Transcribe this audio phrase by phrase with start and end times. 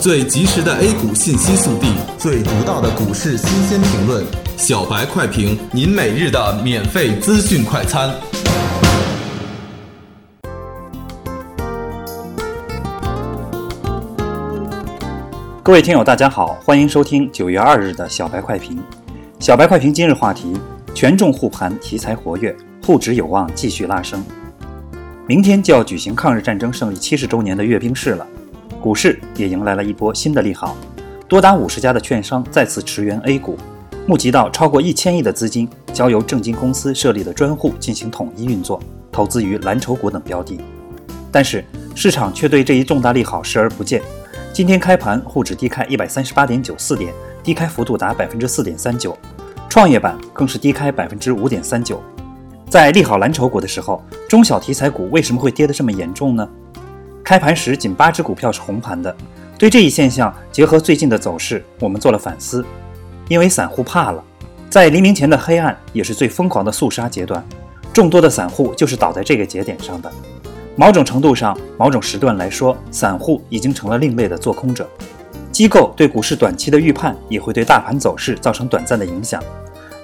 [0.00, 4.24] 最及时的 A 股信息速递，最独到的股市新鲜评论，
[4.56, 8.08] 小白快评，您每日的免费资讯快餐。
[15.64, 18.80] 各位听友，大家好，欢迎收听九月二日的小白快评。
[19.40, 20.52] 小白快评今日话题：
[20.94, 22.56] 权重护盘题材活跃，
[22.86, 24.24] 沪指有望继续拉升。
[25.26, 28.24] 明天就要举行抗日战争胜利七十周年的阅兵式了。
[28.80, 30.76] 股市也迎来了一波新的利好，
[31.26, 33.58] 多达五十家的券商再次驰援 A 股，
[34.06, 40.60] 募集到超过一千亿的资金，交由证金公司设立的专户进行统一运作，投资于蓝筹股等标的。
[41.32, 41.64] 但是
[41.96, 44.00] 市场却对这一重大利好视而不见。
[44.52, 49.18] 今天开盘，沪指低开一百三十八点九四点，低开幅度达百分之四点三九，
[49.68, 52.00] 创业板更是低开百分之五点三九。
[52.70, 56.48] 在利好蓝筹股的时候，中小题材股为什么会跌得这么严重呢？
[57.28, 59.14] 开盘时仅八只股票是红盘的，
[59.58, 62.64] 对这一现象结合最近的走势，我们做了反思。
[63.28, 64.24] 因为散户怕了，
[64.70, 67.46] 在黎明前的黑暗也是最疯狂的肃杀阶段，
[67.92, 70.10] 众多的散户就是倒在这个节点上的。
[70.74, 74.88] 某种程度上，某种时段来说，散户已经成了另类的做空者。
[75.52, 79.38] 机构对股市短期的预判也会对大盘走势造成短暂的影响。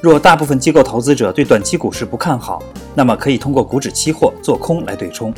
[0.00, 2.62] 若大部分机构投资者对短期股市不看好，
[2.94, 5.34] 那么可以通过股指期货做空来对冲。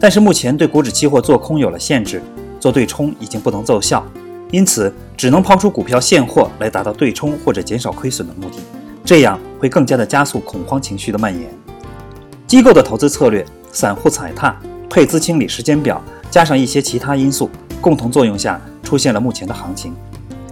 [0.00, 2.22] 但是目前对股指期货做空有了限制，
[2.60, 4.06] 做对冲已经不能奏效，
[4.52, 8.56] 因此只能抛出股票现货来达到对冲或者减少亏损的目的，
[9.04, 11.50] 这样会更加的加速恐慌情绪的蔓延。
[12.46, 14.56] 机构的投资策略、散户踩踏、
[14.88, 19.94] 配资清理时间表，加上一些其他因素共同作用下，出现了目前的行情。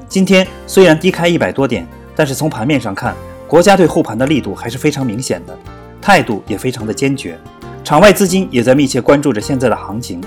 [0.08, 3.14] 今天虽然低开一百多点，但是从盘面上看，
[3.47, 5.56] 国家对护盘的力度还是非常明显的，
[6.00, 7.39] 态度也非常的坚决。
[7.87, 10.20] 场外资金也在密切关注着现在的行情，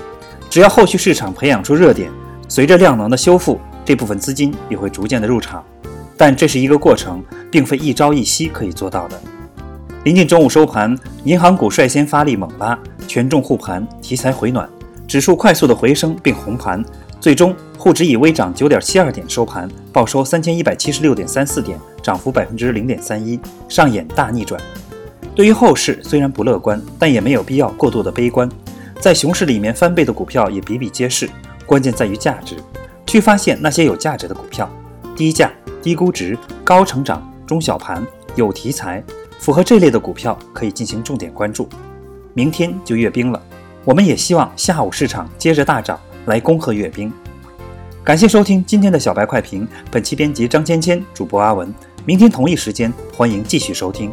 [0.48, 2.10] 只要后续市场培养出热点，
[2.48, 5.62] 随着量能的修复，这部分资金也会逐渐的入场。
[6.16, 9.20] 但这是一个过程，并非一朝一夕可以做到的。
[10.04, 14.66] 临近中午收盘，银行股率先发力猛拉，权重护盘，题材回暖，
[15.06, 16.82] 指数快速的回升并红盘，
[17.20, 23.38] 最终沪指以微涨九点七二点收盘，报收三千一百七十六点三四点，涨幅百分之零点三一，
[23.68, 24.58] 上演大逆转。
[25.40, 28.46] 对于后市虽然不乐观，但也没有必要过度的悲观。
[28.98, 31.30] 在熊市里面翻倍的股票也比比皆是，
[31.64, 32.56] 关键在于价值，
[33.06, 34.70] 去发现那些有价值的股票，
[35.16, 39.02] 低价、低估值、高成长、中小盘、有题材，
[39.38, 41.66] 符合这类的股票可以进行重点关注。
[42.34, 43.42] 明天就阅兵了，
[43.86, 47.10] 我们也希望下午市场接着大涨来恭贺阅兵。
[48.04, 51.74] 感谢收听今天的小白快评，本期编辑张芊芊，主播阿文。
[52.04, 54.12] 明天同一时间欢迎继续收听。